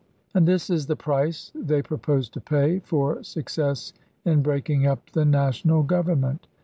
[0.33, 3.93] And this is the price they pro pose to pay for success
[4.25, 6.47] in breaking up the National Government